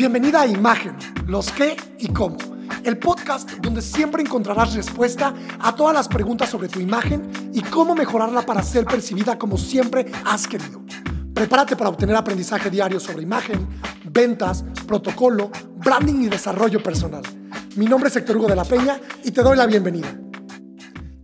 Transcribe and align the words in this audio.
Bienvenida 0.00 0.40
a 0.40 0.46
Imagen, 0.46 0.96
los 1.26 1.52
qué 1.52 1.76
y 1.98 2.08
cómo, 2.08 2.38
el 2.84 2.96
podcast 2.96 3.50
donde 3.58 3.82
siempre 3.82 4.22
encontrarás 4.22 4.72
respuesta 4.72 5.34
a 5.58 5.74
todas 5.74 5.94
las 5.94 6.08
preguntas 6.08 6.48
sobre 6.48 6.68
tu 6.68 6.80
imagen 6.80 7.30
y 7.52 7.60
cómo 7.60 7.94
mejorarla 7.94 8.40
para 8.40 8.62
ser 8.62 8.86
percibida 8.86 9.38
como 9.38 9.58
siempre 9.58 10.10
has 10.24 10.48
querido. 10.48 10.80
Prepárate 11.34 11.76
para 11.76 11.90
obtener 11.90 12.16
aprendizaje 12.16 12.70
diario 12.70 12.98
sobre 12.98 13.24
imagen, 13.24 13.68
ventas, 14.10 14.64
protocolo, 14.86 15.50
branding 15.76 16.22
y 16.22 16.28
desarrollo 16.30 16.82
personal. 16.82 17.22
Mi 17.76 17.84
nombre 17.84 18.08
es 18.08 18.16
Héctor 18.16 18.38
Hugo 18.38 18.48
de 18.48 18.56
la 18.56 18.64
Peña 18.64 18.98
y 19.22 19.32
te 19.32 19.42
doy 19.42 19.58
la 19.58 19.66
bienvenida. 19.66 20.29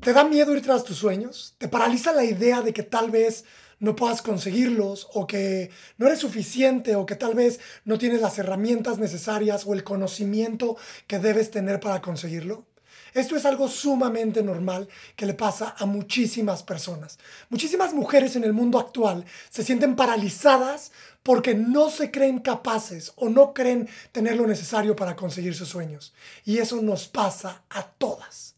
¿Te 0.06 0.12
da 0.12 0.22
miedo 0.22 0.54
ir 0.54 0.62
tras 0.62 0.84
tus 0.84 0.98
sueños? 0.98 1.56
¿Te 1.58 1.66
paraliza 1.66 2.12
la 2.12 2.22
idea 2.22 2.62
de 2.62 2.72
que 2.72 2.84
tal 2.84 3.10
vez 3.10 3.44
no 3.80 3.96
puedas 3.96 4.22
conseguirlos 4.22 5.08
o 5.14 5.26
que 5.26 5.72
no 5.98 6.06
eres 6.06 6.20
suficiente 6.20 6.94
o 6.94 7.04
que 7.04 7.16
tal 7.16 7.34
vez 7.34 7.58
no 7.84 7.98
tienes 7.98 8.20
las 8.20 8.38
herramientas 8.38 9.00
necesarias 9.00 9.66
o 9.66 9.74
el 9.74 9.82
conocimiento 9.82 10.76
que 11.08 11.18
debes 11.18 11.50
tener 11.50 11.80
para 11.80 12.00
conseguirlo? 12.00 12.66
Esto 13.14 13.34
es 13.34 13.44
algo 13.44 13.66
sumamente 13.66 14.44
normal 14.44 14.88
que 15.16 15.26
le 15.26 15.34
pasa 15.34 15.74
a 15.76 15.86
muchísimas 15.86 16.62
personas. 16.62 17.18
Muchísimas 17.48 17.92
mujeres 17.92 18.36
en 18.36 18.44
el 18.44 18.52
mundo 18.52 18.78
actual 18.78 19.24
se 19.50 19.64
sienten 19.64 19.96
paralizadas 19.96 20.92
porque 21.24 21.56
no 21.56 21.90
se 21.90 22.12
creen 22.12 22.38
capaces 22.38 23.12
o 23.16 23.28
no 23.28 23.52
creen 23.52 23.88
tener 24.12 24.36
lo 24.36 24.46
necesario 24.46 24.94
para 24.94 25.16
conseguir 25.16 25.56
sus 25.56 25.70
sueños. 25.70 26.14
Y 26.44 26.58
eso 26.58 26.80
nos 26.80 27.08
pasa 27.08 27.64
a 27.70 27.82
todas. 27.82 28.55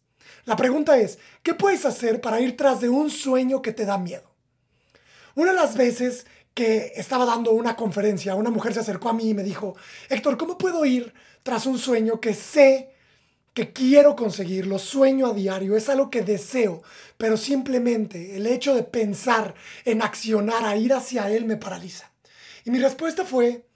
La 0.48 0.56
pregunta 0.56 0.96
es, 0.96 1.18
¿qué 1.42 1.52
puedes 1.52 1.84
hacer 1.84 2.22
para 2.22 2.40
ir 2.40 2.56
tras 2.56 2.80
de 2.80 2.88
un 2.88 3.10
sueño 3.10 3.60
que 3.60 3.74
te 3.74 3.84
da 3.84 3.98
miedo? 3.98 4.32
Una 5.34 5.50
de 5.50 5.58
las 5.58 5.76
veces 5.76 6.24
que 6.54 6.94
estaba 6.96 7.26
dando 7.26 7.50
una 7.50 7.76
conferencia, 7.76 8.34
una 8.34 8.48
mujer 8.48 8.72
se 8.72 8.80
acercó 8.80 9.10
a 9.10 9.12
mí 9.12 9.28
y 9.28 9.34
me 9.34 9.42
dijo, 9.42 9.76
Héctor, 10.08 10.38
¿cómo 10.38 10.56
puedo 10.56 10.86
ir 10.86 11.12
tras 11.42 11.66
un 11.66 11.78
sueño 11.78 12.18
que 12.18 12.32
sé 12.32 12.94
que 13.52 13.74
quiero 13.74 14.16
conseguir, 14.16 14.66
lo 14.66 14.78
sueño 14.78 15.26
a 15.26 15.34
diario, 15.34 15.76
es 15.76 15.90
algo 15.90 16.08
que 16.08 16.22
deseo, 16.22 16.82
pero 17.18 17.36
simplemente 17.36 18.34
el 18.34 18.46
hecho 18.46 18.74
de 18.74 18.84
pensar 18.84 19.54
en 19.84 20.00
accionar, 20.00 20.64
a 20.64 20.76
ir 20.76 20.94
hacia 20.94 21.30
él, 21.30 21.44
me 21.44 21.58
paraliza? 21.58 22.10
Y 22.64 22.70
mi 22.70 22.78
respuesta 22.78 23.26
fue, 23.26 23.66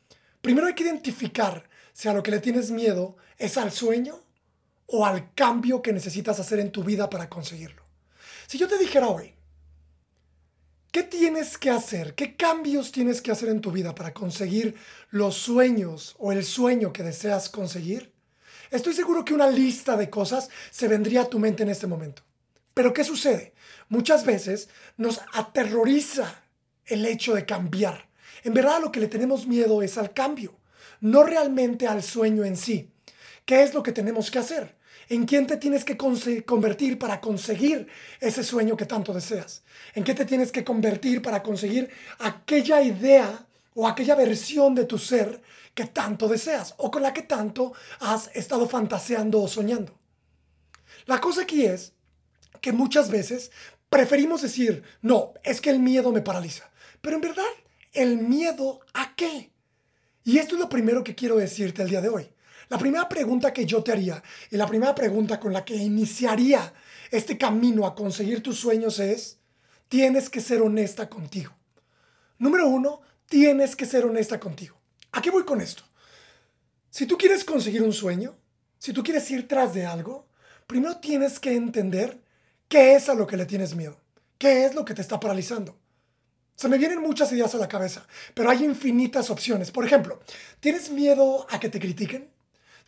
primero 0.41 0.69
hay 0.69 0.75
que 0.75 0.85
identificar 0.85 1.69
si 1.93 2.09
a 2.09 2.15
lo 2.15 2.23
que 2.23 2.31
le 2.31 2.41
tienes 2.41 2.71
miedo 2.71 3.19
es 3.37 3.59
al 3.59 3.73
sueño 3.73 4.23
o 4.87 5.07
al 5.07 5.33
cambio 5.35 5.83
que 5.83 5.93
necesitas 5.93 6.39
hacer 6.41 6.61
en 6.61 6.73
tu 6.73 6.85
vida 6.85 7.09
para 7.09 7.29
conseguirlo. 7.29 7.83
Si 8.47 8.59
yo 8.59 8.69
te 8.69 8.79
dijera 8.79 9.09
hoy, 9.09 9.35
¿Qué 10.93 11.03
tienes 11.03 11.57
que 11.57 11.71
hacer? 11.71 12.15
¿Qué 12.15 12.37
cambios 12.37 12.93
tienes 12.93 13.23
que 13.23 13.31
hacer 13.31 13.49
en 13.49 13.63
tu 13.63 13.73
vida 13.73 13.95
para 13.95 14.13
conseguir 14.13 14.75
los 15.09 15.37
sueños 15.37 16.15
o 16.19 16.33
el 16.33 16.45
sueño 16.45 16.93
que 16.93 17.03
deseas 17.03 17.49
conseguir? 17.49 18.13
Estoy 18.71 18.93
seguro 18.93 19.25
que 19.25 19.33
una 19.33 19.49
lista 19.49 19.97
de 19.97 20.11
cosas 20.11 20.51
se 20.71 20.89
vendría 20.89 21.23
a 21.23 21.31
tu 21.31 21.39
mente 21.39 21.63
en 21.63 21.71
este 21.71 21.87
momento. 21.87 22.23
Pero 22.75 22.93
¿qué 22.93 23.05
sucede? 23.05 23.55
Muchas 23.89 24.27
veces 24.27 24.69
nos 24.99 25.23
aterroriza 25.33 26.43
el 26.85 27.07
hecho 27.07 27.33
de 27.33 27.47
cambiar. 27.47 28.11
En 28.45 28.53
verdad 28.53 28.83
lo 28.83 28.93
que 28.93 29.01
le 29.01 29.09
tenemos 29.09 29.47
miedo 29.47 29.81
es 29.81 29.97
al 29.97 30.13
cambio, 30.13 30.55
no 31.01 31.23
realmente 31.23 31.87
al 31.87 32.03
sueño 32.03 32.45
en 32.45 32.59
sí. 32.59 32.92
¿Qué 33.45 33.63
es 33.63 33.75
lo 33.75 33.83
que 33.83 33.93
tenemos 33.93 34.31
que 34.31 34.39
hacer? 34.39 34.77
¿En 35.09 35.27
quién 35.27 35.47
te 35.47 35.57
tienes 35.57 35.85
que 35.85 35.97
convertir 35.97 36.99
para 36.99 37.21
conseguir 37.21 37.89
ese 38.21 38.45
sueño 38.45 38.77
que 38.77 38.87
tanto 38.87 39.13
deseas? 39.13 39.63
¿En 39.95 40.05
qué 40.05 40.15
te 40.15 40.25
tienes 40.25 40.53
que 40.53 40.65
convertir 40.65 41.23
para 41.23 41.43
conseguir 41.43 41.91
aquella 42.21 42.83
idea 42.83 43.47
o 43.75 43.89
aquella 43.89 44.15
versión 44.15 44.75
de 44.75 44.85
tu 44.85 44.99
ser 44.99 45.43
que 45.75 45.87
tanto 45.87 46.29
deseas 46.29 46.75
o 46.79 46.91
con 46.91 47.03
la 47.03 47.13
que 47.13 47.23
tanto 47.23 47.73
has 48.01 48.31
estado 48.35 48.69
fantaseando 48.69 49.43
o 49.43 49.49
soñando? 49.49 49.99
La 51.07 51.21
cosa 51.21 51.43
aquí 51.43 51.67
es 51.67 51.95
que 52.61 52.73
muchas 52.73 53.11
veces 53.11 53.51
preferimos 53.89 54.43
decir, 54.43 54.85
no, 55.03 55.35
es 55.43 55.61
que 55.61 55.71
el 55.71 55.81
miedo 55.81 56.13
me 56.13 56.23
paraliza. 56.23 56.71
Pero 57.01 57.17
en 57.17 57.23
verdad, 57.23 57.45
¿el 57.93 58.19
miedo 58.19 58.81
a 58.95 59.15
qué? 59.17 59.51
Y 60.25 60.39
esto 60.39 60.55
es 60.55 60.61
lo 60.61 60.69
primero 60.69 61.03
que 61.03 61.17
quiero 61.17 61.37
decirte 61.37 61.83
el 61.83 61.91
día 61.91 62.01
de 62.01 62.09
hoy. 62.09 62.32
La 62.73 62.79
primera 62.79 63.07
pregunta 63.07 63.53
que 63.53 63.67
yo 63.67 63.83
te 63.83 63.93
haría 63.93 64.23
y 64.51 64.57
la 64.57 64.67
primera 64.67 64.95
pregunta 64.95 65.39
con 65.39 65.53
la 65.53 65.63
que 65.63 65.77
iniciaría 65.77 66.73
este 67.11 67.37
camino 67.37 67.85
a 67.85 67.95
conseguir 67.95 68.43
tus 68.43 68.59
sueños 68.59 68.99
es, 68.99 69.41
tienes 69.91 70.31
que 70.31 70.41
ser 70.41 70.63
honesta 70.63 71.11
contigo. 71.11 71.53
Número 72.39 72.67
uno, 72.67 73.03
tienes 73.27 73.77
que 73.77 73.85
ser 73.85 74.07
honesta 74.07 74.41
contigo. 74.41 74.81
¿A 75.11 75.21
qué 75.21 75.31
voy 75.31 75.45
con 75.45 75.61
esto? 75.61 75.83
Si 76.89 77.05
tú 77.05 77.19
quieres 77.19 77.45
conseguir 77.45 77.83
un 77.83 77.93
sueño, 77.93 78.39
si 78.79 78.95
tú 78.95 79.03
quieres 79.03 79.31
ir 79.31 79.47
tras 79.47 79.75
de 79.75 79.85
algo, 79.85 80.27
primero 80.67 80.97
tienes 80.97 81.39
que 81.39 81.55
entender 81.55 82.23
qué 82.69 82.95
es 82.95 83.11
a 83.11 83.15
lo 83.15 83.27
que 83.27 83.37
le 83.37 83.45
tienes 83.45 83.77
miedo, 83.77 84.01
qué 84.39 84.65
es 84.65 84.75
lo 84.75 84.87
que 84.87 84.95
te 84.95 85.03
está 85.03 85.21
paralizando. 85.21 85.77
Se 86.55 86.69
me 86.69 86.79
vienen 86.79 87.03
muchas 87.03 87.31
ideas 87.33 87.55
a 87.55 87.59
la 87.59 87.69
cabeza, 87.69 88.07
pero 88.33 88.49
hay 88.49 88.65
infinitas 88.65 89.29
opciones. 89.29 89.71
Por 89.71 89.85
ejemplo, 89.85 90.21
¿tienes 90.59 90.89
miedo 90.89 91.47
a 91.51 91.61
que 91.61 91.69
te 91.69 91.79
critiquen? 91.79 92.33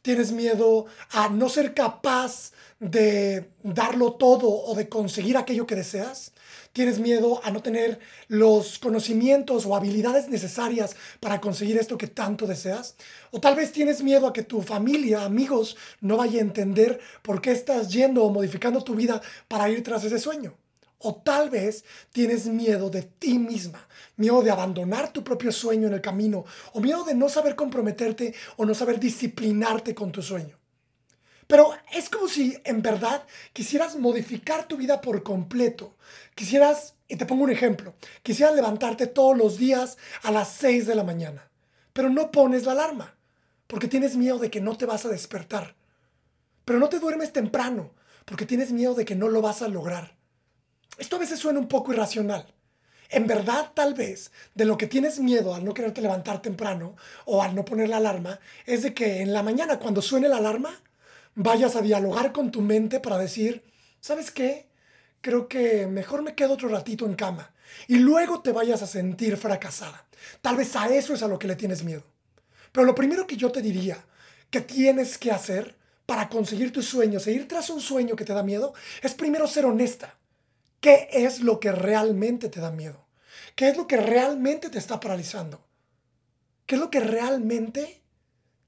Tienes 0.05 0.33
miedo 0.33 0.85
a 1.13 1.31
no 1.31 1.49
ser 1.49 1.73
capaz 1.73 2.53
de 2.79 3.49
darlo 3.63 4.13
todo 4.13 4.51
o 4.51 4.75
de 4.75 4.87
conseguir 4.87 5.39
aquello 5.39 5.67
que 5.67 5.77
deseas. 5.77 6.33
Tienes 6.75 6.99
miedo 6.99 7.41
a 7.43 7.51
no 7.51 7.63
tener 7.63 7.99
los 8.29 8.79
conocimientos 8.79 9.65
o 9.65 9.75
habilidades 9.75 10.29
necesarias 10.29 10.95
para 11.21 11.41
conseguir 11.41 11.79
esto 11.79 11.97
que 11.97 12.07
tanto 12.07 12.47
deseas. 12.47 12.97
O 13.31 13.41
tal 13.41 13.57
vez 13.57 13.73
tienes 13.73 14.03
miedo 14.03 14.27
a 14.27 14.35
que 14.35 14.43
tu 14.43 14.61
familia, 14.61 15.25
amigos, 15.25 15.75
no 16.03 16.19
vaya 16.19 16.39
a 16.39 16.43
entender 16.43 17.01
por 17.23 17.41
qué 17.41 17.53
estás 17.53 17.91
yendo 17.91 18.25
o 18.25 18.31
modificando 18.31 18.85
tu 18.85 18.95
vida 18.95 19.23
para 19.49 19.71
ir 19.71 19.83
tras 19.83 20.05
ese 20.05 20.19
sueño. 20.19 20.55
O 21.07 21.17
tal 21.17 21.51
vez 21.51 21.85
tienes 22.13 22.47
miedo 22.47 22.89
de 22.89 23.03
ti 23.03 23.39
misma, 23.39 23.87
miedo 24.17 24.41
de 24.41 24.51
abandonar 24.51 25.13
tu 25.13 25.23
propio 25.23 25.53
sueño 25.53 25.87
en 25.87 25.93
el 25.93 26.01
camino, 26.01 26.47
o 26.73 26.81
miedo 26.81 27.05
de 27.05 27.15
no 27.15 27.29
saber 27.29 27.55
comprometerte 27.55 28.35
o 28.57 28.65
no 28.65 28.75
saber 28.75 28.99
disciplinarte 28.99 29.95
con 29.95 30.11
tu 30.11 30.23
sueño. 30.23 30.59
Pero 31.47 31.75
es 31.93 32.09
como 32.09 32.27
si 32.27 32.57
en 32.65 32.81
verdad 32.81 33.23
quisieras 33.53 33.97
modificar 33.97 34.67
tu 34.67 34.79
vida 34.79 35.03
por 35.03 35.23
completo. 35.23 35.95
Quisieras, 36.35 36.95
y 37.07 37.17
te 37.17 37.27
pongo 37.27 37.45
un 37.45 37.51
ejemplo, 37.51 37.93
quisieras 38.23 38.55
levantarte 38.55 39.07
todos 39.07 39.37
los 39.37 39.59
días 39.59 39.99
a 40.23 40.31
las 40.31 40.55
6 40.55 40.87
de 40.87 40.95
la 40.95 41.05
mañana, 41.05 41.51
pero 41.93 42.09
no 42.09 42.31
pones 42.31 42.65
la 42.65 42.73
alarma, 42.73 43.15
porque 43.67 43.89
tienes 43.89 44.17
miedo 44.17 44.39
de 44.39 44.51
que 44.51 44.63
no 44.63 44.79
te 44.79 44.87
vas 44.87 45.05
a 45.05 45.11
despertar. 45.11 45.75
Pero 46.65 46.79
no 46.79 46.89
te 46.89 46.99
duermes 46.99 47.31
temprano, 47.31 47.91
porque 48.25 48.47
tienes 48.47 48.73
miedo 48.73 48.95
de 48.95 49.05
que 49.05 49.17
no 49.17 49.29
lo 49.29 49.43
vas 49.43 49.61
a 49.61 49.69
lograr. 49.69 50.24
Esto 50.97 51.17
a 51.17 51.19
veces 51.19 51.41
suena 51.41 51.59
un 51.59 51.69
poco 51.69 51.93
irracional. 51.93 52.47
En 53.11 53.27
verdad, 53.27 53.73
tal 53.75 53.95
vez, 53.95 54.31
de 54.55 54.65
lo 54.65 54.79
que 54.79 54.87
tienes 54.87 55.19
miedo 55.19 55.55
al 55.55 55.65
no 55.65 55.75
quererte 55.75 56.01
levantar 56.01 56.41
temprano 56.41 56.97
o 57.25 57.43
al 57.43 57.55
no 57.55 57.65
poner 57.65 57.89
la 57.89 57.99
alarma, 57.99 58.41
es 58.65 58.83
de 58.83 58.95
que 58.95 59.21
en 59.21 59.33
la 59.33 59.43
mañana, 59.43 59.79
cuando 59.79 60.03
suene 60.03 60.29
la 60.29 60.39
alarma, 60.39 60.81
vayas 61.35 61.77
a 61.77 61.83
dialogar 61.83 62.33
con 62.33 62.51
tu 62.51 62.61
mente 62.61 63.01
para 63.01 63.19
decir, 63.19 63.65
¿sabes 64.01 64.31
qué? 64.31 64.69
Creo 65.21 65.49
que 65.49 65.87
mejor 65.87 66.23
me 66.23 66.35
quedo 66.35 66.55
otro 66.55 66.69
ratito 66.69 67.07
en 67.07 67.15
cama. 67.15 67.53
Y 67.89 67.97
luego 67.97 68.41
te 68.41 68.53
vayas 68.53 68.83
a 68.83 68.87
sentir 68.87 69.37
fracasada. 69.37 70.07
Tal 70.41 70.57
vez 70.57 70.75
a 70.77 70.89
eso 70.95 71.15
es 71.15 71.23
a 71.23 71.29
lo 71.29 71.39
que 71.39 71.49
le 71.49 71.57
tienes 71.57 71.83
miedo. 71.83 72.05
Pero 72.73 72.87
lo 72.87 72.95
primero 72.95 73.27
que 73.27 73.37
yo 73.37 73.51
te 73.51 73.63
diría 73.63 74.05
que 74.51 74.61
tienes 74.61 75.19
que 75.19 75.33
hacer 75.33 75.77
para 76.07 76.29
conseguir 76.29 76.73
tus 76.73 76.87
sueños 76.87 77.27
e 77.27 77.33
ir 77.33 77.49
tras 77.49 77.71
un 77.71 77.81
sueño 77.81 78.17
que 78.17 78.25
te 78.25 78.35
da 78.35 78.43
miedo 78.43 78.75
es 79.03 79.15
primero 79.15 79.47
ser 79.47 79.65
honesta 79.67 80.15
¿Qué 80.85 81.09
es 81.11 81.41
lo 81.41 81.61
que 81.61 81.73
realmente 81.73 82.51
te 82.51 82.61
da 82.61 82.71
miedo? 82.71 83.07
¿Qué 83.57 83.71
es 83.71 83.77
lo 83.79 83.87
que 83.87 83.97
realmente 83.97 84.69
te 84.69 84.77
está 84.77 85.01
paralizando? 85.01 85.67
¿Qué 86.67 86.75
es 86.75 86.81
lo 86.83 86.91
que 86.91 87.01
realmente 87.01 88.03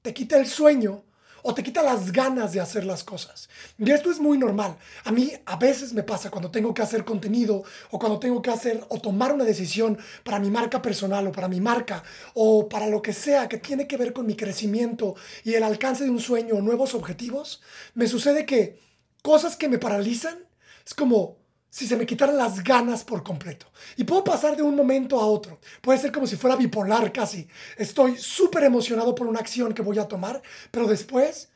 te 0.01 0.15
quita 0.15 0.39
el 0.39 0.47
sueño 0.47 1.05
o 1.43 1.53
te 1.53 1.61
quita 1.61 1.83
las 1.83 2.11
ganas 2.11 2.53
de 2.53 2.59
hacer 2.59 2.85
las 2.85 3.03
cosas? 3.03 3.49
Y 3.77 3.91
esto 3.91 4.09
es 4.09 4.19
muy 4.19 4.39
normal. 4.39 4.79
A 5.03 5.11
mí 5.11 5.31
a 5.45 5.57
veces 5.57 5.93
me 5.93 6.01
pasa 6.01 6.31
cuando 6.31 6.49
tengo 6.49 6.73
que 6.73 6.81
hacer 6.81 7.05
contenido 7.05 7.63
o 7.91 7.99
cuando 7.99 8.17
tengo 8.17 8.41
que 8.41 8.49
hacer 8.49 8.83
o 8.89 8.99
tomar 8.99 9.31
una 9.31 9.43
decisión 9.43 9.95
para 10.23 10.39
mi 10.39 10.49
marca 10.49 10.81
personal 10.81 11.27
o 11.27 11.31
para 11.31 11.47
mi 11.47 11.61
marca 11.61 12.01
o 12.33 12.67
para 12.67 12.87
lo 12.87 12.99
que 12.99 13.13
sea 13.13 13.47
que 13.47 13.57
tiene 13.57 13.85
que 13.85 13.95
ver 13.95 14.11
con 14.11 14.25
mi 14.25 14.35
crecimiento 14.35 15.13
y 15.43 15.53
el 15.53 15.61
alcance 15.61 16.03
de 16.03 16.09
un 16.09 16.19
sueño 16.19 16.55
o 16.55 16.61
nuevos 16.61 16.95
objetivos, 16.95 17.61
me 17.93 18.07
sucede 18.07 18.47
que 18.47 18.79
cosas 19.21 19.55
que 19.55 19.69
me 19.69 19.77
paralizan 19.77 20.39
es 20.83 20.95
como 20.95 21.45
si 21.69 21.87
se 21.87 21.95
me 21.95 22.05
quitaran 22.05 22.37
las 22.37 22.63
ganas 22.63 23.03
por 23.03 23.23
completo. 23.23 23.67
Y 23.95 24.03
puedo 24.03 24.23
pasar 24.23 24.55
de 24.55 24.63
un 24.63 24.75
momento 24.75 25.19
a 25.19 25.25
otro. 25.25 25.59
Puede 25.81 25.99
ser 25.99 26.11
como 26.11 26.27
si 26.27 26.35
fuera 26.35 26.55
bipolar 26.55 27.11
casi. 27.11 27.47
Estoy 27.77 28.17
súper 28.17 28.63
emocionado 28.63 29.13
por 29.13 29.27
una 29.27 29.39
acción 29.39 29.73
que 29.73 29.81
voy 29.81 29.99
a 29.99 30.07
tomar, 30.07 30.41
pero 30.71 30.87
después 30.87 31.49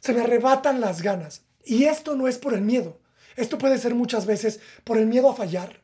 se 0.00 0.12
me 0.12 0.22
arrebatan 0.22 0.80
las 0.80 1.02
ganas. 1.02 1.42
Y 1.64 1.84
esto 1.84 2.16
no 2.16 2.28
es 2.28 2.38
por 2.38 2.54
el 2.54 2.62
miedo. 2.62 2.98
Esto 3.36 3.58
puede 3.58 3.78
ser 3.78 3.94
muchas 3.94 4.26
veces 4.26 4.60
por 4.84 4.98
el 4.98 5.06
miedo 5.06 5.30
a 5.30 5.36
fallar, 5.36 5.82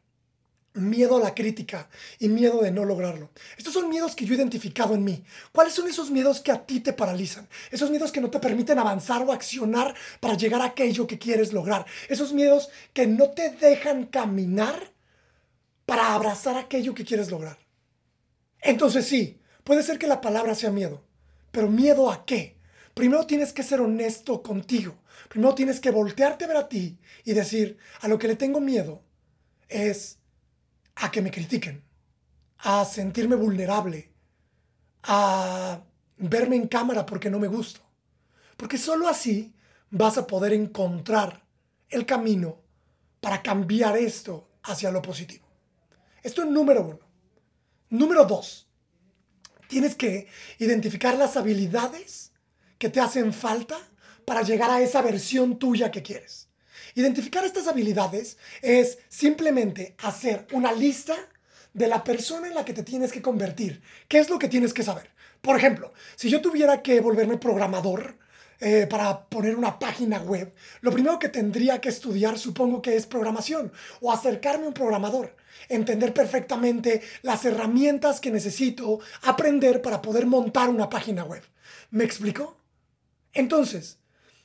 miedo 0.75 1.17
a 1.17 1.21
la 1.21 1.35
crítica 1.35 1.89
y 2.19 2.29
miedo 2.29 2.61
de 2.61 2.71
no 2.71 2.85
lograrlo. 2.85 3.31
Estos 3.57 3.73
son 3.73 3.89
miedos 3.89 4.15
que 4.15 4.25
yo 4.25 4.35
he 4.35 4.37
identificado 4.37 4.95
en 4.95 5.05
mí. 5.05 5.25
¿Cuáles 5.53 5.73
son 5.73 5.89
esos 5.89 6.11
miedos 6.11 6.41
que 6.41 6.53
a 6.53 6.67
ti 6.67 6.81
te 6.81 6.93
paralizan? 6.93 7.49
Esos 7.71 7.91
miedos 7.91 8.13
que 8.13 8.21
no 8.21 8.31
te 8.31 8.41
permiten 8.41 8.79
avanzar 8.79 9.23
o 9.23 9.33
accionar 9.33 9.95
para 10.21 10.35
llegar 10.37 10.61
a 10.61 10.67
aquello 10.67 11.07
que 11.07 11.19
quieres 11.19 11.53
lograr. 11.53 11.87
Esos 12.09 12.33
miedos 12.33 12.71
que 12.93 13.07
no 13.07 13.31
te 13.31 13.51
dejan 13.51 14.07
caminar 14.07 14.93
para 15.87 16.15
abrazar 16.15 16.57
aquello 16.57 16.95
que 16.95 17.05
quieres 17.05 17.31
lograr. 17.31 17.59
Entonces 18.61 19.07
sí, 19.07 19.41
puede 19.63 19.83
ser 19.83 19.99
que 19.99 20.07
la 20.07 20.21
palabra 20.21 20.55
sea 20.55 20.71
miedo, 20.71 21.05
pero 21.53 21.69
miedo 21.69 22.11
a 22.11 22.25
qué? 22.25 22.59
Primero 22.95 23.27
tienes 23.27 23.53
que 23.53 23.63
ser 23.63 23.81
honesto 23.81 24.43
contigo. 24.43 24.97
Primero 25.29 25.55
tienes 25.55 25.81
que 25.81 25.91
voltearte 25.91 26.45
a 26.45 26.49
ver 26.49 26.57
a 26.57 26.69
ti 26.69 26.99
y 27.25 27.33
decir, 27.33 27.77
a 28.01 28.09
lo 28.09 28.19
que 28.19 28.29
le 28.29 28.37
tengo 28.37 28.61
miedo 28.61 29.03
es 29.69 30.19
a 30.97 31.11
que 31.11 31.23
me 31.23 31.31
critiquen, 31.31 31.83
a 32.59 32.85
sentirme 32.85 33.37
vulnerable, 33.37 34.13
a 35.03 35.83
verme 36.17 36.57
en 36.57 36.69
cámara 36.69 37.05
porque 37.05 37.31
no 37.31 37.39
me 37.39 37.49
gusto. 37.49 37.81
Porque 38.57 38.79
solo 38.79 39.09
así 39.09 39.55
vas 39.91 40.19
a 40.19 40.27
poder 40.27 40.53
encontrar 40.53 41.45
el 41.89 42.07
camino 42.07 42.63
para 43.21 43.43
cambiar 43.43 43.97
esto 43.97 44.51
hacia 44.63 44.91
lo 44.91 45.03
positivo. 45.03 45.47
Esto 46.23 46.43
es 46.43 46.49
número 46.49 46.83
uno. 46.83 47.01
Número 47.91 48.25
dos, 48.25 48.69
tienes 49.69 49.95
que 49.95 50.29
identificar 50.59 51.17
las 51.17 51.37
habilidades 51.37 52.33
que 52.79 52.89
te 52.89 53.01
hacen 53.01 53.33
falta 53.33 53.77
para 54.25 54.43
llegar 54.43 54.71
a 54.71 54.81
esa 54.81 55.03
versión 55.03 55.59
tuya 55.59 55.91
que 55.91 56.03
quieres. 56.03 56.44
Identificar 56.95 57.45
estas 57.45 57.67
habilidades 57.67 58.39
es 58.63 58.99
simplemente 59.09 59.97
hacer 60.03 60.47
una 60.53 60.73
lista 60.73 61.17
de 61.73 61.89
la 61.89 62.05
persona 62.05 62.47
en 62.47 62.55
la 62.55 62.65
que 62.65 62.73
te 62.73 62.85
tienes 62.85 63.11
que 63.11 63.21
convertir. 63.21 63.83
¿Qué 64.07 64.19
es 64.19 64.31
lo 64.31 64.39
que 64.39 64.49
tienes 64.49 64.73
que 64.73 64.85
saber? 64.85 65.11
Por 65.41 65.57
ejemplo, 65.57 65.93
si 66.15 66.31
yo 66.31 66.41
tuviera 66.41 66.83
que 66.83 67.01
volverme 67.01 67.37
programador 67.37 68.17
eh, 68.61 68.87
para 68.89 69.27
poner 69.27 69.57
una 69.57 69.79
página 69.81 70.21
web, 70.21 70.55
lo 70.83 70.93
primero 70.93 71.19
que 71.19 71.29
tendría 71.29 71.81
que 71.81 71.89
estudiar 71.89 72.39
supongo 72.39 72.81
que 72.81 72.95
es 72.95 73.07
programación 73.07 73.73
o 74.01 74.13
acercarme 74.13 74.65
a 74.65 74.69
un 74.69 74.75
programador, 74.75 75.37
entender 75.69 76.15
perfectamente 76.15 77.03
las 77.23 77.45
herramientas 77.45 78.21
que 78.21 78.31
necesito 78.31 79.01
aprender 79.23 79.83
para 79.83 80.01
poder 80.01 80.27
montar 80.27 80.69
una 80.69 80.89
página 80.89 81.25
web. 81.25 81.43
¿Me 81.91 82.05
explico? 82.05 82.57
Entonces, 83.33 83.99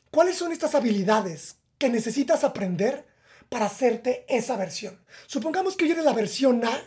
¿cuáles 0.10 0.36
son 0.36 0.52
estas 0.52 0.74
habilidades 0.74 1.59
que 1.80 1.90
necesitas 1.90 2.44
aprender 2.44 3.08
para 3.50 3.66
hacerte 3.66 4.26
esa 4.30 4.56
versión. 4.56 5.00
Supongamos 5.26 5.76
que 5.76 5.88
yo 5.88 5.94
eres 5.94 6.06
la 6.06 6.14
versión 6.14 6.64
A 6.64 6.80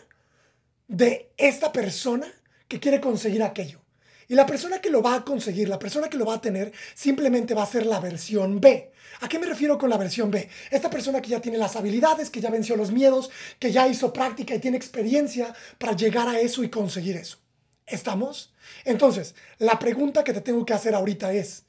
de 0.87 1.33
esta 1.37 1.73
persona 1.73 2.27
que 2.69 2.79
quiere 2.79 3.01
conseguir 3.01 3.43
aquello. 3.43 3.81
Y 4.29 4.35
la 4.35 4.45
persona 4.45 4.79
que 4.79 4.89
lo 4.89 5.01
va 5.01 5.15
a 5.15 5.25
conseguir, 5.25 5.67
la 5.67 5.79
persona 5.79 6.09
que 6.09 6.17
lo 6.17 6.25
va 6.25 6.35
a 6.35 6.41
tener, 6.41 6.71
simplemente 6.95 7.53
va 7.53 7.63
a 7.63 7.67
ser 7.67 7.85
la 7.85 7.99
versión 7.99 8.61
B. 8.61 8.91
¿A 9.19 9.27
qué 9.27 9.37
me 9.37 9.45
refiero 9.45 9.77
con 9.77 9.89
la 9.89 9.97
versión 9.97 10.31
B? 10.31 10.49
Esta 10.71 10.89
persona 10.89 11.21
que 11.21 11.29
ya 11.29 11.41
tiene 11.41 11.57
las 11.57 11.75
habilidades, 11.75 12.29
que 12.29 12.39
ya 12.39 12.49
venció 12.49 12.77
los 12.77 12.91
miedos, 12.91 13.29
que 13.59 13.71
ya 13.71 13.87
hizo 13.87 14.13
práctica 14.13 14.55
y 14.55 14.59
tiene 14.59 14.77
experiencia 14.77 15.53
para 15.77 15.95
llegar 15.95 16.27
a 16.27 16.39
eso 16.39 16.63
y 16.63 16.69
conseguir 16.69 17.17
eso. 17.17 17.39
¿Estamos? 17.85 18.53
Entonces, 18.85 19.35
la 19.57 19.77
pregunta 19.77 20.23
que 20.23 20.33
te 20.33 20.41
tengo 20.41 20.65
que 20.65 20.73
hacer 20.73 20.95
ahorita 20.95 21.33
es, 21.33 21.65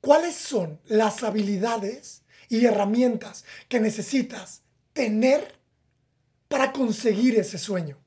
¿cuáles 0.00 0.34
son 0.34 0.80
las 0.86 1.22
habilidades 1.22 2.22
y 2.48 2.64
herramientas 2.64 3.44
que 3.68 3.80
necesitas 3.80 4.62
tener 4.92 5.58
para 6.48 6.72
conseguir 6.72 7.38
ese 7.38 7.58
sueño. 7.58 7.98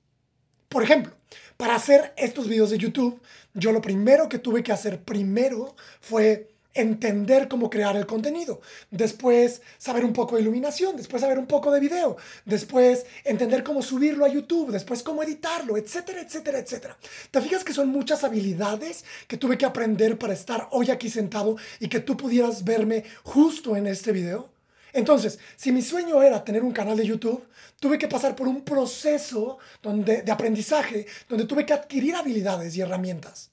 Por 0.68 0.84
ejemplo, 0.84 1.14
para 1.58 1.76
hacer 1.76 2.14
estos 2.18 2.48
videos 2.48 2.72
de 2.72 2.78
YouTube, 2.78 3.22
yo 3.54 3.72
lo 3.72 3.82
primero 3.82 4.30
que 4.30 4.40
tuve 4.40 4.64
que 4.64 4.72
hacer 4.72 5.04
primero 5.04 5.76
fue 6.00 6.51
entender 6.74 7.48
cómo 7.48 7.70
crear 7.70 7.96
el 7.96 8.06
contenido, 8.06 8.62
después 8.90 9.62
saber 9.78 10.06
un 10.06 10.14
poco 10.14 10.36
de 10.36 10.42
iluminación, 10.42 10.96
después 10.96 11.22
saber 11.22 11.38
un 11.38 11.48
poco 11.48 11.72
de 11.72 11.80
video, 11.80 12.18
después 12.46 13.06
entender 13.24 13.64
cómo 13.64 13.82
subirlo 13.82 14.26
a 14.26 14.30
YouTube, 14.30 14.72
después 14.72 15.04
cómo 15.04 15.24
editarlo, 15.24 15.78
etcétera, 15.78 16.22
etcétera, 16.22 16.60
etcétera. 16.60 16.98
¿Te 17.30 17.42
fijas 17.42 17.64
que 17.64 17.74
son 17.74 17.90
muchas 17.90 18.24
habilidades 18.24 19.04
que 19.28 19.38
tuve 19.38 19.58
que 19.58 19.66
aprender 19.66 20.18
para 20.18 20.34
estar 20.34 20.68
hoy 20.72 20.90
aquí 20.92 21.10
sentado 21.10 21.58
y 21.80 21.88
que 21.88 22.00
tú 22.00 22.16
pudieras 22.16 22.64
verme 22.64 23.04
justo 23.24 23.76
en 23.76 23.88
este 23.88 24.12
video? 24.12 24.50
Entonces, 24.94 25.40
si 25.56 25.72
mi 25.72 25.82
sueño 25.82 26.22
era 26.22 26.44
tener 26.44 26.64
un 26.64 26.74
canal 26.74 26.98
de 26.98 27.06
YouTube, 27.06 27.48
tuve 27.80 27.98
que 27.98 28.08
pasar 28.08 28.36
por 28.36 28.48
un 28.48 28.62
proceso 28.62 29.58
donde, 29.82 30.22
de 30.22 30.32
aprendizaje 30.32 31.06
donde 31.30 31.46
tuve 31.46 31.66
que 31.66 31.74
adquirir 31.74 32.16
habilidades 32.16 32.76
y 32.76 32.82
herramientas. 32.82 33.52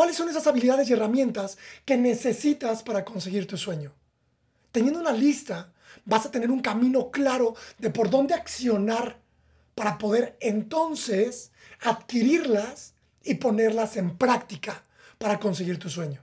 ¿Cuáles 0.00 0.16
son 0.16 0.30
esas 0.30 0.46
habilidades 0.46 0.88
y 0.88 0.94
herramientas 0.94 1.58
que 1.84 1.98
necesitas 1.98 2.82
para 2.82 3.04
conseguir 3.04 3.46
tu 3.46 3.58
sueño? 3.58 3.92
Teniendo 4.72 4.98
una 4.98 5.12
lista, 5.12 5.74
vas 6.06 6.24
a 6.24 6.30
tener 6.30 6.50
un 6.50 6.62
camino 6.62 7.10
claro 7.10 7.54
de 7.76 7.90
por 7.90 8.08
dónde 8.08 8.32
accionar 8.32 9.20
para 9.74 9.98
poder 9.98 10.38
entonces 10.40 11.52
adquirirlas 11.80 12.94
y 13.22 13.34
ponerlas 13.34 13.98
en 13.98 14.16
práctica 14.16 14.86
para 15.18 15.38
conseguir 15.38 15.78
tu 15.78 15.90
sueño. 15.90 16.22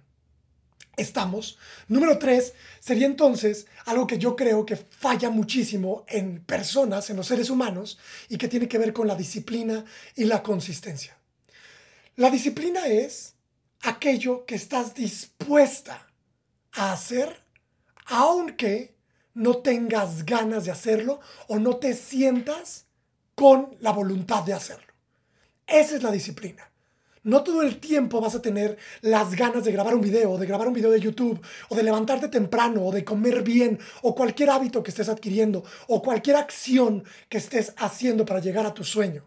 Estamos. 0.96 1.60
Número 1.88 2.18
tres 2.18 2.54
sería 2.80 3.06
entonces 3.06 3.68
algo 3.86 4.08
que 4.08 4.18
yo 4.18 4.36
creo 4.36 4.66
que 4.66 4.76
falla 4.76 5.30
muchísimo 5.30 6.04
en 6.08 6.44
personas, 6.44 7.12
en 7.12 7.18
los 7.18 7.28
seres 7.28 7.52
humanos, 7.52 8.00
y 8.28 8.40
que 8.40 8.48
tiene 8.48 8.68
que 8.68 8.80
ver 8.80 8.92
con 8.92 9.08
la 9.08 9.14
disciplina 9.14 9.86
y 10.16 10.24
la 10.24 10.42
consistencia. 10.42 11.16
La 12.16 12.32
disciplina 12.32 12.88
es 12.88 13.37
aquello 13.82 14.46
que 14.46 14.56
estás 14.56 14.94
dispuesta 14.94 16.08
a 16.74 16.94
hacer 16.94 17.44
aunque 18.08 18.96
no 19.34 19.58
tengas 19.58 20.26
ganas 20.26 20.66
de 20.66 20.72
hacerlo 20.72 21.20
o 21.48 21.60
no 21.60 21.78
te 21.78 21.94
sientas 21.94 22.86
con 23.36 23.76
la 23.82 23.92
voluntad 23.92 24.44
de 24.44 24.54
hacerlo. 24.54 24.94
Esa 25.68 25.96
es 25.96 26.04
la 26.04 26.12
disciplina. 26.12 26.72
No 27.24 27.44
todo 27.44 27.62
el 27.62 27.80
tiempo 27.80 28.22
vas 28.22 28.36
a 28.36 28.42
tener 28.42 28.78
las 29.02 29.36
ganas 29.36 29.66
de 29.66 29.74
grabar 29.74 29.94
un 29.94 30.02
video, 30.02 30.38
de 30.38 30.46
grabar 30.46 30.70
un 30.70 30.74
video 30.74 30.90
de 30.90 31.02
YouTube, 31.02 31.42
o 31.68 31.76
de 31.76 31.84
levantarte 31.84 32.30
temprano, 32.30 32.86
o 32.86 32.92
de 32.92 33.04
comer 33.04 33.44
bien, 33.44 33.78
o 34.02 34.16
cualquier 34.16 34.50
hábito 34.50 34.82
que 34.82 34.92
estés 34.92 35.10
adquiriendo, 35.10 35.64
o 35.88 36.02
cualquier 36.02 36.38
acción 36.38 37.04
que 37.28 37.38
estés 37.38 37.74
haciendo 37.78 38.26
para 38.26 38.40
llegar 38.40 38.66
a 38.66 38.74
tu 38.74 38.86
sueño. 38.86 39.26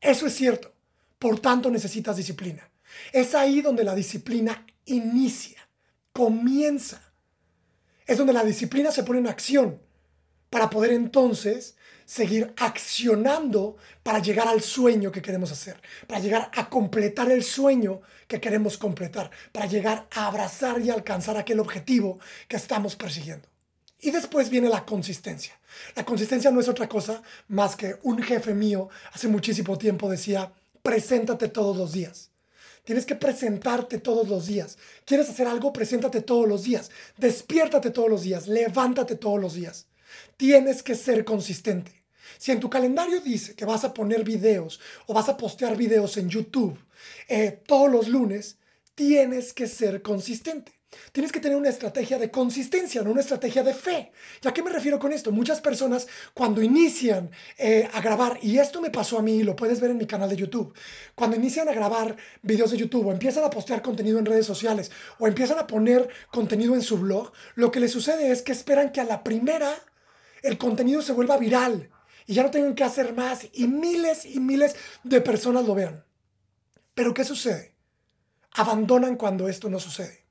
Eso 0.00 0.26
es 0.26 0.34
cierto. 0.34 0.72
Por 1.18 1.40
tanto, 1.40 1.68
necesitas 1.68 2.16
disciplina. 2.16 2.71
Es 3.12 3.34
ahí 3.34 3.60
donde 3.60 3.84
la 3.84 3.94
disciplina 3.94 4.66
inicia, 4.84 5.68
comienza. 6.12 7.00
Es 8.06 8.18
donde 8.18 8.32
la 8.32 8.44
disciplina 8.44 8.90
se 8.90 9.02
pone 9.02 9.20
en 9.20 9.28
acción 9.28 9.80
para 10.50 10.68
poder 10.68 10.92
entonces 10.92 11.76
seguir 12.04 12.52
accionando 12.58 13.76
para 14.02 14.18
llegar 14.18 14.48
al 14.48 14.60
sueño 14.60 15.10
que 15.10 15.22
queremos 15.22 15.50
hacer, 15.52 15.80
para 16.06 16.20
llegar 16.20 16.50
a 16.54 16.68
completar 16.68 17.30
el 17.30 17.42
sueño 17.42 18.02
que 18.28 18.40
queremos 18.40 18.76
completar, 18.76 19.30
para 19.52 19.66
llegar 19.66 20.08
a 20.10 20.26
abrazar 20.26 20.80
y 20.80 20.90
alcanzar 20.90 21.36
aquel 21.36 21.60
objetivo 21.60 22.18
que 22.48 22.56
estamos 22.56 22.96
persiguiendo. 22.96 23.48
Y 24.00 24.10
después 24.10 24.50
viene 24.50 24.68
la 24.68 24.84
consistencia. 24.84 25.58
La 25.94 26.04
consistencia 26.04 26.50
no 26.50 26.60
es 26.60 26.68
otra 26.68 26.88
cosa 26.88 27.22
más 27.48 27.76
que 27.76 27.96
un 28.02 28.20
jefe 28.22 28.52
mío 28.52 28.88
hace 29.12 29.28
muchísimo 29.28 29.78
tiempo 29.78 30.10
decía, 30.10 30.52
preséntate 30.82 31.48
todos 31.48 31.76
los 31.76 31.92
días. 31.92 32.31
Tienes 32.84 33.06
que 33.06 33.14
presentarte 33.14 33.98
todos 33.98 34.28
los 34.28 34.46
días. 34.46 34.76
¿Quieres 35.04 35.28
hacer 35.30 35.46
algo? 35.46 35.72
Preséntate 35.72 36.20
todos 36.20 36.48
los 36.48 36.64
días. 36.64 36.90
Despiértate 37.16 37.90
todos 37.90 38.10
los 38.10 38.22
días. 38.22 38.48
Levántate 38.48 39.14
todos 39.16 39.40
los 39.40 39.54
días. 39.54 39.86
Tienes 40.36 40.82
que 40.82 40.94
ser 40.94 41.24
consistente. 41.24 42.02
Si 42.38 42.50
en 42.50 42.60
tu 42.60 42.68
calendario 42.68 43.20
dice 43.20 43.54
que 43.54 43.64
vas 43.64 43.84
a 43.84 43.94
poner 43.94 44.24
videos 44.24 44.80
o 45.06 45.14
vas 45.14 45.28
a 45.28 45.36
postear 45.36 45.76
videos 45.76 46.16
en 46.16 46.28
YouTube 46.28 46.78
eh, 47.28 47.62
todos 47.66 47.90
los 47.90 48.08
lunes, 48.08 48.58
tienes 48.94 49.52
que 49.52 49.66
ser 49.66 50.02
consistente. 50.02 50.72
Tienes 51.12 51.32
que 51.32 51.40
tener 51.40 51.56
una 51.56 51.68
estrategia 51.68 52.18
de 52.18 52.30
consistencia, 52.30 53.02
no 53.02 53.10
una 53.10 53.20
estrategia 53.20 53.62
de 53.62 53.74
fe. 53.74 54.12
¿Y 54.42 54.48
a 54.48 54.52
qué 54.52 54.62
me 54.62 54.70
refiero 54.70 54.98
con 54.98 55.12
esto? 55.12 55.32
Muchas 55.32 55.60
personas 55.60 56.06
cuando 56.34 56.62
inician 56.62 57.30
eh, 57.58 57.88
a 57.92 58.00
grabar, 58.00 58.38
y 58.42 58.58
esto 58.58 58.80
me 58.80 58.90
pasó 58.90 59.18
a 59.18 59.22
mí, 59.22 59.42
lo 59.42 59.56
puedes 59.56 59.80
ver 59.80 59.90
en 59.90 59.98
mi 59.98 60.06
canal 60.06 60.28
de 60.28 60.36
YouTube, 60.36 60.74
cuando 61.14 61.36
inician 61.36 61.68
a 61.68 61.72
grabar 61.72 62.16
videos 62.42 62.70
de 62.70 62.76
YouTube 62.76 63.06
o 63.06 63.12
empiezan 63.12 63.44
a 63.44 63.50
postear 63.50 63.82
contenido 63.82 64.18
en 64.18 64.26
redes 64.26 64.46
sociales 64.46 64.90
o 65.18 65.26
empiezan 65.26 65.58
a 65.58 65.66
poner 65.66 66.08
contenido 66.30 66.74
en 66.74 66.82
su 66.82 66.98
blog, 66.98 67.32
lo 67.54 67.70
que 67.70 67.80
les 67.80 67.92
sucede 67.92 68.30
es 68.30 68.42
que 68.42 68.52
esperan 68.52 68.92
que 68.92 69.00
a 69.00 69.04
la 69.04 69.22
primera 69.22 69.74
el 70.42 70.58
contenido 70.58 71.02
se 71.02 71.12
vuelva 71.12 71.38
viral 71.38 71.90
y 72.26 72.34
ya 72.34 72.42
no 72.42 72.50
tengan 72.50 72.74
que 72.74 72.84
hacer 72.84 73.14
más 73.14 73.46
y 73.52 73.66
miles 73.66 74.26
y 74.26 74.40
miles 74.40 74.76
de 75.04 75.20
personas 75.20 75.66
lo 75.66 75.74
vean. 75.74 76.04
Pero 76.94 77.14
¿qué 77.14 77.24
sucede? 77.24 77.74
Abandonan 78.54 79.16
cuando 79.16 79.48
esto 79.48 79.70
no 79.70 79.78
sucede 79.78 80.21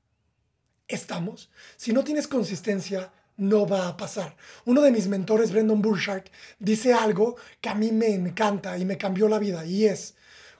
estamos, 0.88 1.50
si 1.76 1.92
no 1.92 2.04
tienes 2.04 2.28
consistencia, 2.28 3.12
no 3.36 3.66
va 3.66 3.88
a 3.88 3.96
pasar. 3.96 4.36
Uno 4.64 4.82
de 4.82 4.90
mis 4.90 5.08
mentores, 5.08 5.50
Brendan 5.50 5.82
Burchard, 5.82 6.24
dice 6.58 6.92
algo 6.92 7.36
que 7.60 7.68
a 7.68 7.74
mí 7.74 7.92
me 7.92 8.08
encanta 8.08 8.76
y 8.78 8.84
me 8.84 8.98
cambió 8.98 9.28
la 9.28 9.38
vida 9.38 9.64
y 9.64 9.86
es, 9.86 10.14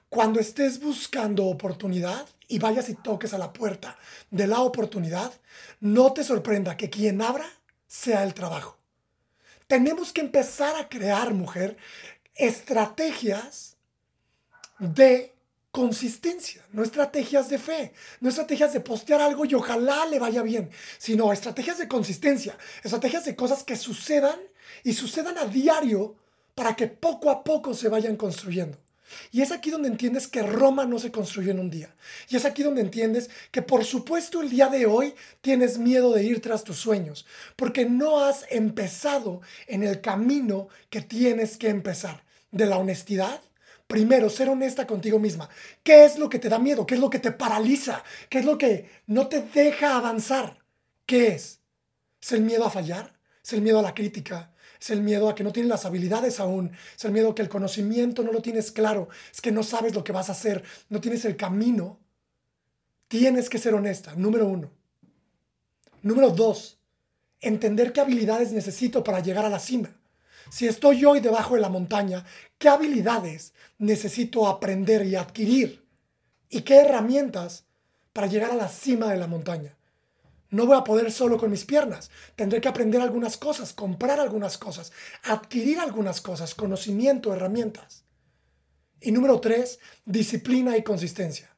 cuando 0.09 0.39
estés 0.39 0.79
buscando 0.79 1.45
oportunidad 1.45 2.27
y 2.47 2.59
vayas 2.59 2.89
y 2.89 2.95
toques 2.95 3.33
a 3.33 3.37
la 3.37 3.51
puerta 3.51 3.97
de 4.29 4.47
la 4.47 4.59
oportunidad, 4.59 5.31
no 5.79 6.13
te 6.13 6.23
sorprenda 6.23 6.77
que 6.77 6.89
quien 6.89 7.21
abra 7.21 7.47
sea 7.87 8.23
el 8.23 8.33
trabajo. 8.33 8.77
Tenemos 9.67 10.11
que 10.13 10.21
empezar 10.21 10.75
a 10.75 10.89
crear, 10.89 11.33
mujer, 11.33 11.77
estrategias 12.35 13.77
de 14.77 15.32
consistencia, 15.73 16.63
no 16.71 16.83
estrategias 16.83 17.49
de 17.49 17.57
fe, 17.57 17.93
no 18.21 18.29
estrategias 18.29 18.73
de 18.73 18.79
postear 18.79 19.21
algo 19.21 19.43
y 19.43 19.55
ojalá 19.55 20.05
le 20.05 20.19
vaya 20.19 20.43
bien, 20.43 20.69
sino 20.99 21.33
estrategias 21.33 21.79
de 21.79 21.87
consistencia, 21.87 22.55
estrategias 22.83 23.25
de 23.25 23.35
cosas 23.35 23.63
que 23.63 23.75
sucedan 23.75 24.39
y 24.83 24.93
sucedan 24.93 25.35
a 25.39 25.45
diario 25.45 26.15
para 26.53 26.75
que 26.75 26.85
poco 26.85 27.31
a 27.31 27.43
poco 27.43 27.73
se 27.73 27.89
vayan 27.89 28.17
construyendo. 28.17 28.77
Y 29.31 29.41
es 29.41 29.51
aquí 29.51 29.71
donde 29.71 29.87
entiendes 29.87 30.27
que 30.27 30.43
Roma 30.43 30.85
no 30.85 30.99
se 30.99 31.11
construyó 31.11 31.49
en 31.49 31.59
un 31.59 31.71
día. 31.71 31.95
Y 32.29 32.35
es 32.35 32.45
aquí 32.45 32.61
donde 32.61 32.81
entiendes 32.81 33.31
que 33.49 33.63
por 33.63 33.83
supuesto 33.83 34.43
el 34.43 34.51
día 34.51 34.67
de 34.67 34.85
hoy 34.85 35.15
tienes 35.41 35.79
miedo 35.79 36.13
de 36.13 36.23
ir 36.23 36.39
tras 36.39 36.63
tus 36.63 36.77
sueños, 36.77 37.25
porque 37.55 37.85
no 37.85 38.23
has 38.23 38.45
empezado 38.51 39.41
en 39.65 39.81
el 39.81 40.01
camino 40.01 40.67
que 40.91 41.01
tienes 41.01 41.57
que 41.57 41.69
empezar, 41.69 42.23
de 42.51 42.67
la 42.67 42.77
honestidad, 42.77 43.41
Primero, 43.87 44.29
ser 44.29 44.49
honesta 44.49 44.87
contigo 44.87 45.19
misma. 45.19 45.49
¿Qué 45.83 46.05
es 46.05 46.17
lo 46.17 46.29
que 46.29 46.39
te 46.39 46.49
da 46.49 46.59
miedo? 46.59 46.85
¿Qué 46.85 46.95
es 46.95 47.01
lo 47.01 47.09
que 47.09 47.19
te 47.19 47.31
paraliza? 47.31 48.03
¿Qué 48.29 48.39
es 48.39 48.45
lo 48.45 48.57
que 48.57 48.89
no 49.07 49.27
te 49.27 49.41
deja 49.41 49.97
avanzar? 49.97 50.57
¿Qué 51.05 51.27
es? 51.27 51.61
¿Es 52.21 52.31
el 52.31 52.41
miedo 52.41 52.65
a 52.65 52.69
fallar? 52.69 53.13
¿Es 53.43 53.53
el 53.53 53.61
miedo 53.61 53.79
a 53.79 53.83
la 53.83 53.93
crítica? 53.93 54.53
¿Es 54.79 54.89
el 54.89 55.01
miedo 55.01 55.29
a 55.29 55.35
que 55.35 55.43
no 55.43 55.51
tienes 55.51 55.69
las 55.69 55.85
habilidades 55.85 56.39
aún? 56.39 56.71
¿Es 56.95 57.05
el 57.05 57.11
miedo 57.11 57.31
a 57.31 57.35
que 57.35 57.41
el 57.41 57.49
conocimiento 57.49 58.23
no 58.23 58.31
lo 58.31 58.41
tienes 58.41 58.71
claro? 58.71 59.09
¿Es 59.31 59.41
que 59.41 59.51
no 59.51 59.63
sabes 59.63 59.93
lo 59.93 60.03
que 60.03 60.11
vas 60.11 60.29
a 60.29 60.33
hacer? 60.33 60.63
¿No 60.89 60.99
tienes 60.99 61.23
el 61.25 61.37
camino? 61.37 61.99
Tienes 63.07 63.49
que 63.49 63.59
ser 63.59 63.75
honesta, 63.75 64.15
número 64.15 64.47
uno. 64.47 64.71
Número 66.01 66.31
dos, 66.31 66.79
entender 67.39 67.93
qué 67.93 68.01
habilidades 68.01 68.51
necesito 68.51 69.03
para 69.03 69.19
llegar 69.19 69.45
a 69.45 69.49
la 69.49 69.59
cima. 69.59 69.95
Si 70.49 70.67
estoy 70.67 71.05
hoy 71.05 71.19
debajo 71.19 71.55
de 71.55 71.61
la 71.61 71.69
montaña, 71.69 72.25
¿qué 72.57 72.69
habilidades 72.69 73.53
necesito 73.77 74.47
aprender 74.47 75.05
y 75.05 75.15
adquirir? 75.15 75.85
¿Y 76.49 76.61
qué 76.61 76.81
herramientas 76.81 77.65
para 78.11 78.27
llegar 78.27 78.51
a 78.51 78.55
la 78.55 78.67
cima 78.67 79.07
de 79.07 79.17
la 79.17 79.27
montaña? 79.27 79.75
No 80.49 80.67
voy 80.67 80.77
a 80.77 80.83
poder 80.83 81.11
solo 81.11 81.39
con 81.39 81.49
mis 81.49 81.65
piernas. 81.65 82.11
Tendré 82.35 82.61
que 82.61 82.67
aprender 82.67 83.01
algunas 83.01 83.37
cosas, 83.37 83.73
comprar 83.73 84.19
algunas 84.19 84.59
cosas, 84.59 84.91
adquirir 85.23 85.79
algunas 85.79 86.21
cosas, 86.21 86.53
conocimiento, 86.53 87.33
herramientas. 87.33 88.03
Y 89.01 89.11
número 89.11 89.39
tres, 89.39 89.79
disciplina 90.05 90.77
y 90.77 90.83
consistencia. 90.83 91.49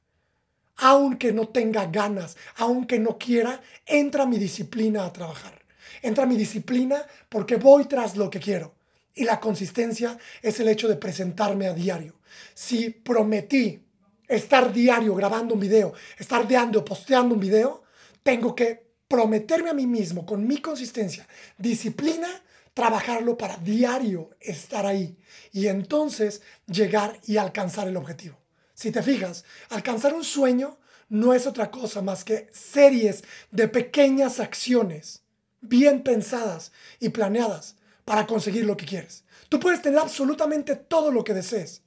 Aunque 0.77 1.33
no 1.33 1.49
tenga 1.49 1.87
ganas, 1.87 2.37
aunque 2.55 2.97
no 2.97 3.17
quiera, 3.17 3.61
entra 3.85 4.25
mi 4.25 4.37
disciplina 4.37 5.03
a 5.03 5.11
trabajar. 5.11 5.64
Entra 6.01 6.25
mi 6.25 6.35
disciplina 6.35 7.05
porque 7.29 7.55
voy 7.55 7.85
tras 7.85 8.15
lo 8.15 8.29
que 8.29 8.39
quiero. 8.39 8.75
Y 9.13 9.23
la 9.23 9.39
consistencia 9.39 10.17
es 10.41 10.59
el 10.59 10.67
hecho 10.67 10.87
de 10.87 10.97
presentarme 10.97 11.67
a 11.67 11.73
diario. 11.73 12.15
Si 12.53 12.89
prometí 12.89 13.81
estar 14.27 14.73
diario 14.73 15.15
grabando 15.15 15.53
un 15.53 15.59
video, 15.59 15.93
estar 16.17 16.47
diario 16.47 16.83
posteando 16.83 17.35
un 17.35 17.39
video, 17.39 17.83
tengo 18.23 18.55
que 18.55 18.85
prometerme 19.07 19.69
a 19.69 19.73
mí 19.73 19.87
mismo 19.87 20.25
con 20.25 20.45
mi 20.45 20.57
consistencia, 20.57 21.27
disciplina, 21.57 22.27
trabajarlo 22.73 23.37
para 23.37 23.55
diario 23.57 24.31
estar 24.41 24.85
ahí 24.85 25.17
y 25.51 25.67
entonces 25.67 26.41
llegar 26.67 27.19
y 27.25 27.37
alcanzar 27.37 27.87
el 27.87 27.97
objetivo. 27.97 28.37
Si 28.73 28.91
te 28.91 29.01
fijas, 29.01 29.45
alcanzar 29.69 30.13
un 30.13 30.25
sueño 30.25 30.77
no 31.07 31.33
es 31.33 31.47
otra 31.47 31.71
cosa 31.71 32.01
más 32.01 32.23
que 32.23 32.49
series 32.51 33.23
de 33.51 33.67
pequeñas 33.67 34.39
acciones 34.39 35.24
bien 35.67 36.03
pensadas 36.03 36.71
y 36.99 37.09
planeadas 37.09 37.75
para 38.05 38.27
conseguir 38.27 38.65
lo 38.65 38.77
que 38.77 38.85
quieres. 38.85 39.23
Tú 39.49 39.59
puedes 39.59 39.81
tener 39.81 39.99
absolutamente 39.99 40.75
todo 40.75 41.11
lo 41.11 41.23
que 41.23 41.33
desees 41.33 41.81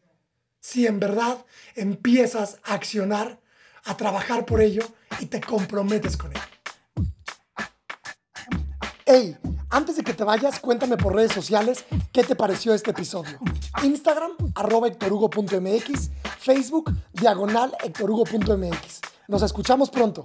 si 0.61 0.87
en 0.87 1.01
verdad 1.01 1.45
empiezas 1.75 2.59
a 2.65 2.75
accionar, 2.75 3.41
a 3.85 3.97
trabajar 3.97 4.45
por 4.45 4.61
ello 4.61 4.83
y 5.21 5.27
te 5.27 5.41
comprometes 5.41 6.17
con 6.17 6.33
ello. 6.33 6.43
Hey, 9.07 9.37
antes 9.71 9.97
de 9.97 10.05
que 10.05 10.13
te 10.13 10.25
vayas, 10.25 10.61
cuéntame 10.61 10.99
por 10.99 11.15
redes 11.15 11.33
sociales 11.33 11.85
qué 12.13 12.23
te 12.25 12.37
pareció 12.37 12.75
este 12.75 12.91
episodio. 12.91 13.39
Instagram, 13.83 14.33
arroba 14.55 14.89
hectorugo.mx, 14.89 16.11
Facebook, 16.39 16.93
diagonal 17.15 17.75
hectorugo.mx. 17.83 19.01
Nos 19.29 19.43
escuchamos 19.43 19.91
pronto. 19.91 20.25